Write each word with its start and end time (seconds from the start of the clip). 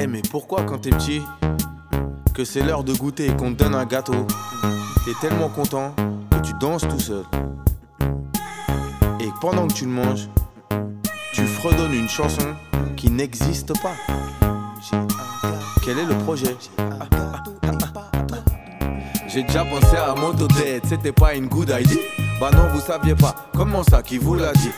Eh 0.00 0.06
mais 0.06 0.22
pourquoi 0.30 0.62
quand 0.62 0.78
t'es 0.78 0.90
petit, 0.90 1.20
que 2.32 2.44
c'est 2.44 2.62
l'heure 2.62 2.84
de 2.84 2.92
goûter 2.92 3.26
et 3.26 3.36
qu'on 3.36 3.52
te 3.52 3.64
donne 3.64 3.74
un 3.74 3.84
gâteau, 3.84 4.26
t'es 5.04 5.12
tellement 5.20 5.48
content 5.48 5.92
que 6.30 6.38
tu 6.38 6.52
danses 6.60 6.86
tout 6.86 7.00
seul. 7.00 7.24
Et 9.18 9.28
pendant 9.40 9.66
que 9.66 9.72
tu 9.72 9.86
le 9.86 9.90
manges, 9.90 10.28
tu 11.32 11.44
fredonnes 11.44 11.94
une 11.94 12.08
chanson 12.08 12.54
qui 12.96 13.10
n'existe 13.10 13.72
pas. 13.82 13.94
Quel 15.84 15.98
est 15.98 16.06
le 16.06 16.16
projet 16.18 16.56
J'ai 19.26 19.42
déjà 19.42 19.64
pensé 19.64 19.96
à 19.96 20.14
Motodette, 20.14 20.84
c'était 20.86 21.12
pas 21.12 21.34
une 21.34 21.48
good 21.48 21.74
idea. 21.76 21.98
Bah 22.40 22.50
non, 22.52 22.68
vous 22.72 22.80
saviez 22.80 23.16
pas, 23.16 23.34
comment 23.52 23.82
ça, 23.82 24.02
qui 24.02 24.18
vous 24.18 24.36
l'a 24.36 24.52
dit 24.52 24.70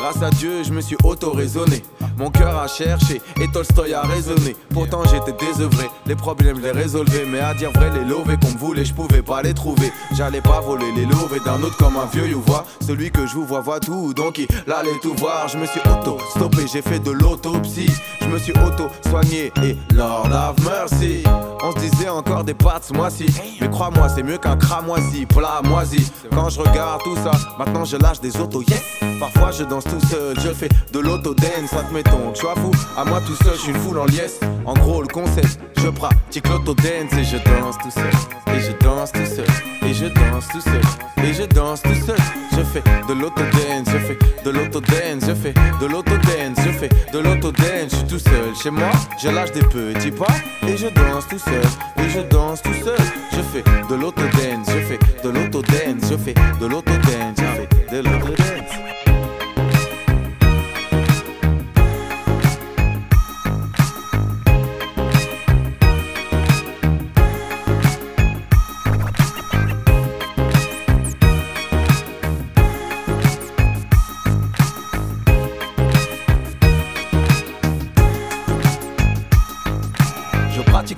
Grâce 0.00 0.22
à 0.22 0.30
Dieu, 0.30 0.62
je 0.64 0.72
me 0.72 0.80
suis 0.80 0.96
auto-raisonné. 1.04 1.82
Mon 2.16 2.30
cœur 2.30 2.58
a 2.58 2.66
cherché 2.66 3.20
et 3.38 3.46
Tolstoy 3.52 3.92
a 3.92 4.00
raisonné. 4.00 4.56
Pourtant 4.72 5.02
j'étais 5.04 5.32
désœuvré, 5.32 5.90
les 6.06 6.16
problèmes 6.16 6.58
les 6.58 6.70
résolvais. 6.70 7.26
Mais 7.26 7.40
à 7.40 7.52
dire 7.52 7.70
vrai, 7.72 7.90
les 7.90 8.06
lovés 8.06 8.38
qu'on 8.38 8.56
voulait, 8.56 8.86
je 8.86 8.94
pouvais 8.94 9.20
pas 9.20 9.42
les 9.42 9.52
trouver. 9.52 9.92
J'allais 10.16 10.40
pas 10.40 10.60
voler 10.60 10.90
les 10.96 11.04
lovés 11.04 11.40
d'un 11.44 11.62
autre 11.62 11.76
comme 11.76 11.98
un 11.98 12.06
vieux 12.06 12.28
you 12.28 12.42
voit. 12.46 12.64
Celui 12.80 13.10
que 13.10 13.26
je 13.26 13.34
vous 13.34 13.44
vois 13.44 13.60
voit 13.60 13.78
tout, 13.78 14.14
donc 14.14 14.38
il 14.38 14.48
allait 14.72 14.98
tout 15.02 15.12
voir. 15.18 15.48
Je 15.48 15.58
me 15.58 15.66
suis 15.66 15.80
auto-stoppé, 15.80 16.66
j'ai 16.72 16.80
fait 16.80 17.00
de 17.00 17.10
l'autopsie. 17.10 17.92
Je 18.22 18.26
me 18.26 18.38
suis 18.38 18.52
auto-soigné 18.52 19.52
et 19.62 19.76
Lord 19.92 20.32
have 20.32 20.56
mercy. 20.64 21.24
On 21.62 21.72
se 21.72 21.78
disait 21.78 22.08
encore 22.08 22.44
des 22.44 22.54
pattes 22.54 22.90
moisi. 22.94 23.26
Mais 23.60 23.68
crois-moi, 23.68 24.08
c'est 24.08 24.22
mieux 24.22 24.38
qu'un 24.38 24.56
cramoisi, 24.56 25.26
plat 25.26 25.60
moisi. 25.62 26.10
Quand 26.30 26.48
je 26.48 26.58
regarde 26.60 27.02
tout 27.02 27.16
ça, 27.16 27.32
maintenant 27.58 27.84
je 27.84 27.98
lâche 27.98 28.20
des 28.20 28.34
autos, 28.38 28.62
yes. 28.62 28.99
Parfois 29.20 29.50
je 29.52 29.64
danse 29.64 29.84
tout 29.84 30.00
seul, 30.08 30.34
je 30.40 30.48
fais 30.48 30.70
de 30.92 30.98
l'autodance, 30.98 31.74
admettons 31.78 32.32
je 32.34 32.40
sois 32.40 32.54
fou. 32.54 32.70
À 32.96 33.04
moi 33.04 33.20
tout 33.20 33.36
seul, 33.44 33.52
je 33.54 33.60
suis 33.60 33.72
une 33.72 33.76
foule 33.76 33.98
en 33.98 34.06
liesse. 34.06 34.40
En 34.64 34.72
gros, 34.72 35.02
le 35.02 35.08
concept, 35.08 35.60
je 35.76 35.88
pratique 35.88 36.48
l'autodance 36.48 37.12
et 37.12 37.24
je 37.24 37.36
danse 37.36 37.76
tout 37.78 37.90
seul. 37.90 38.10
Et 38.56 38.60
je 38.60 38.72
danse 38.82 39.12
tout 39.12 39.26
seul. 39.26 39.44
Et 39.86 39.92
je 39.92 40.06
danse 40.06 40.48
tout 40.48 40.60
seul. 40.62 40.80
Et 41.22 41.34
je 41.34 41.42
danse 41.42 41.82
tout 41.82 41.94
seul. 42.06 42.16
Je 42.56 42.62
fais 42.62 42.82
de 43.08 43.12
l'autodance, 43.12 43.88
je 43.92 43.98
fais 43.98 44.18
de 44.42 44.50
l'autodance, 44.50 45.26
je 45.26 45.34
fais 45.34 45.54
de 45.80 45.86
l'autodance, 45.86 46.56
je 46.64 46.70
fais 46.70 46.88
de 47.12 47.18
l'autodance. 47.18 47.90
Je 47.90 47.96
suis 47.96 48.06
tout 48.06 48.18
seul 48.18 48.54
chez 48.62 48.70
moi, 48.70 48.90
je 49.22 49.28
lâche 49.28 49.52
des 49.52 49.60
petits 49.60 50.12
pas 50.12 50.34
et 50.66 50.78
je 50.78 50.86
danse 50.86 51.28
tout 51.28 51.38
seul. 51.38 51.62
Et 52.02 52.08
je 52.08 52.20
danse 52.20 52.62
tout 52.62 52.72
seul. 52.82 52.98
Je 53.32 53.42
fais 53.52 53.62
de 53.62 53.94
l'autodance, 53.94 54.66
je 54.68 54.80
fais 54.80 54.98
de 55.22 55.28
l'autodance, 55.28 56.10
je 56.10 56.16
fais 56.16 56.34
de 56.34 56.66
l'autodance, 56.66 57.36
je 57.36 57.44
fais 57.44 57.68
de 57.92 57.96
l'autodance. 57.98 59.09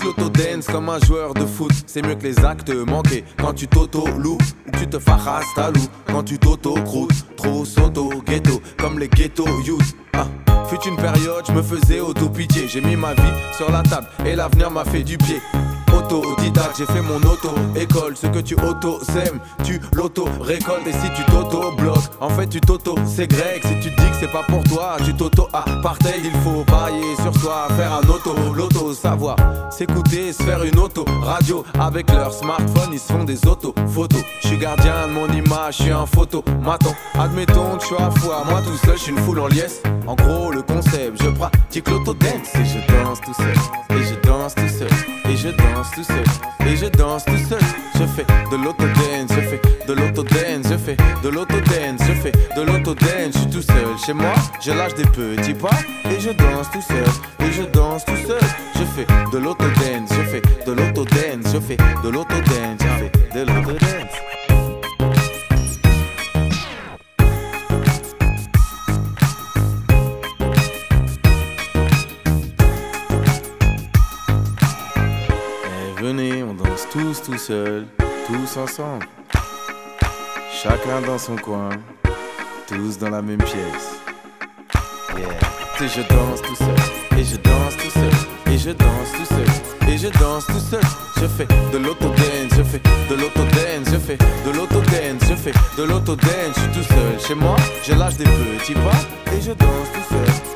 Pratique 0.00 0.18
l'autodance 0.18 0.66
comme 0.66 0.88
un 0.88 0.98
joueur 1.00 1.34
de 1.34 1.44
foot. 1.44 1.72
C'est 1.86 2.02
mieux 2.02 2.14
que 2.14 2.22
les 2.22 2.38
actes 2.44 2.70
manqués. 2.70 3.24
Quand 3.38 3.52
tu 3.52 3.68
t'auto-loues 3.68 4.38
ou 4.66 4.70
que 4.70 4.78
tu 4.78 4.86
te 4.86 4.98
farras 4.98 5.42
ta 5.54 5.70
loup. 5.70 5.88
Quand 6.06 6.22
tu 6.22 6.38
t'auto-croûtes, 6.38 7.36
trop 7.36 7.64
soto, 7.64 8.10
ghetto, 8.26 8.62
comme 8.78 8.98
les 8.98 9.08
ghetto 9.08 9.44
youth. 9.66 9.94
Ah. 10.14 10.26
Fut 10.68 10.88
une 10.88 10.96
période, 10.96 11.44
je 11.46 11.52
me 11.52 11.62
faisais 11.62 12.00
auto-pitié. 12.00 12.66
J'ai 12.68 12.80
mis 12.80 12.96
ma 12.96 13.12
vie 13.14 13.22
sur 13.56 13.70
la 13.70 13.82
table 13.82 14.06
et 14.24 14.36
l'avenir 14.36 14.70
m'a 14.70 14.84
fait 14.84 15.02
du 15.02 15.18
pied. 15.18 15.40
Autodidacte, 16.00 16.78
j'ai 16.78 16.86
fait 16.86 17.02
mon 17.02 17.16
auto-école. 17.16 18.16
Ce 18.16 18.26
que 18.26 18.38
tu 18.38 18.54
auto-sèmes, 18.54 19.38
tu 19.62 19.80
l'auto-récoltes. 19.92 20.86
Et 20.86 20.92
si 20.92 21.10
tu 21.14 21.22
t'auto-bloques, 21.30 22.10
en 22.20 22.30
fait 22.30 22.46
tu 22.46 22.60
t'auto-ségregues. 22.60 23.62
Si 23.62 23.74
tu 23.80 23.90
dis 23.90 24.10
que 24.10 24.16
c'est 24.18 24.32
pas 24.32 24.42
pour 24.48 24.64
toi, 24.64 24.96
tu 25.04 25.14
t'auto-apartheid. 25.14 26.22
Il 26.24 26.40
faut 26.40 26.64
parier 26.64 27.16
sur 27.22 27.34
soi, 27.36 27.68
faire 27.76 27.92
un 27.92 28.08
auto, 28.08 28.34
l'auto-savoir. 28.54 29.36
S'écouter, 29.70 30.32
se 30.32 30.42
faire 30.42 30.62
une 30.64 30.78
auto-radio. 30.78 31.64
Avec 31.78 32.10
leur 32.10 32.32
smartphone, 32.32 32.90
ils 32.92 32.98
se 32.98 33.12
font 33.12 33.24
des 33.24 33.46
auto-photos. 33.46 34.22
Je 34.42 34.48
suis 34.48 34.58
gardien 34.58 35.06
de 35.06 35.12
mon 35.12 35.28
image, 35.28 35.76
je 35.78 35.82
suis 35.82 35.92
un 35.92 36.06
photo. 36.06 36.42
Maton, 36.62 36.94
admettons 37.18 37.78
suis 37.78 38.02
à 38.02 38.10
fois. 38.10 38.42
Moi 38.48 38.62
tout 38.62 38.76
seul, 38.86 38.96
je 38.96 39.02
suis 39.02 39.12
une 39.12 39.18
foule 39.18 39.40
en 39.40 39.48
liesse. 39.48 39.82
En 40.06 40.14
gros, 40.14 40.50
le 40.50 40.62
concept, 40.62 41.22
je 41.22 41.28
pratique 41.30 41.88
l'autodance. 41.88 42.54
Et 42.54 42.64
je 42.64 42.78
danse 42.92 43.20
tout 43.20 43.34
seul. 43.34 43.96
Et 43.96 44.02
je 44.02 44.14
danse 44.26 44.39
je 45.40 45.48
danse 45.48 45.90
tout 45.94 46.04
seul. 46.04 46.24
Et 46.66 46.76
je 46.76 46.86
danse 46.86 47.24
tout 47.24 47.36
seul. 47.48 47.60
Je 47.94 48.04
fais 48.06 48.26
de 48.50 48.56
l'autodance, 48.56 49.30
je 49.30 49.40
fais 49.40 49.60
de 49.86 49.92
l'autodance, 49.92 50.66
je 50.70 50.76
fais 50.76 50.96
de 51.22 51.28
l'autodance, 51.28 52.00
je 52.06 52.12
fais 52.12 52.32
de 52.56 52.62
l'autodance. 52.62 53.32
Je 53.34 53.38
suis 53.38 53.50
tout 53.50 53.62
seul 53.62 53.98
chez 54.04 54.12
moi, 54.12 54.34
je 54.60 54.72
lâche 54.72 54.94
des 54.94 55.04
petits 55.04 55.54
pas. 55.54 55.78
Et 56.10 56.20
je 56.20 56.30
danse 56.30 56.70
tout 56.70 56.82
seul. 56.82 57.46
Et 57.46 57.52
je 57.52 57.62
danse 57.62 58.04
tout 58.04 58.16
seul. 58.26 58.40
Je 58.76 58.84
fais 58.84 59.06
de 59.32 59.38
l'autodance, 59.38 60.10
je 60.10 60.22
fais 60.30 60.42
de 60.66 60.72
l'autodance, 60.72 61.52
je 61.52 61.60
fais 61.60 61.76
de 61.76 62.08
l'autodance, 62.08 62.80
je 62.80 62.88
fais 62.98 63.10
de 63.34 63.40
l'autodance. 63.40 63.89
Tous 76.90 77.22
tout 77.22 77.38
seul, 77.38 77.86
tous 78.26 78.56
ensemble. 78.56 79.06
Chacun 80.60 81.00
dans 81.06 81.18
son 81.18 81.36
coin, 81.36 81.70
tous 82.66 82.98
dans 82.98 83.10
la 83.10 83.22
même 83.22 83.42
pièce. 83.42 84.00
Yeah. 85.16 85.28
Et 85.82 85.88
je 85.88 86.00
danse 86.08 86.42
tout 86.42 86.56
seul, 86.56 87.18
et 87.18 87.24
je 87.24 87.36
danse 87.36 87.76
tout 87.76 87.90
seul, 87.90 88.52
et 88.52 88.58
je 88.58 88.70
danse 88.70 89.12
tout 89.16 89.34
seul, 89.34 89.88
et 89.88 89.98
je 89.98 90.08
danse 90.08 90.46
tout 90.46 90.58
seul. 90.58 90.80
Je 91.20 91.26
fais 91.26 91.46
de 91.72 91.78
l'autodance, 91.78 92.50
je 92.56 92.62
fais 92.62 92.80
de 93.08 93.14
l'autodance, 93.14 93.92
je 93.92 93.98
fais 93.98 94.18
de 94.44 94.50
l'autodance, 94.50 95.28
je 95.28 95.34
fais 95.36 95.52
de 95.78 95.82
l'autodance. 95.84 96.54
Je 96.56 96.60
suis 96.60 96.70
tout 96.72 96.88
seul 96.88 97.20
chez 97.20 97.34
moi, 97.34 97.56
je 97.84 97.92
lâche 97.94 98.16
des 98.16 98.24
petits 98.24 98.74
pas, 98.74 99.32
et 99.32 99.40
je 99.40 99.52
danse 99.52 99.88
tout 99.94 100.14
seul, 100.14 100.49